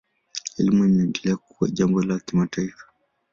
[0.57, 2.85] Elimu inaendelea kuwa jambo la kimataifa.